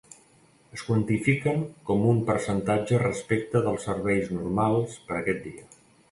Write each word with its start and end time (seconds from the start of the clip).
Es 0.75 0.83
quantifiquen 0.85 1.59
com 1.89 2.07
un 2.13 2.21
percentatge 2.29 3.01
respecte 3.03 3.61
dels 3.67 3.85
serveis 3.89 4.31
normals 4.39 4.97
per 5.11 5.15
a 5.17 5.21
aquest 5.21 5.45
dia. 5.49 5.67